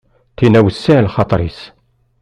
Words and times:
Tinna 0.37 0.59
wessiε 0.63 0.97
lxaṭer-is. 1.07 1.59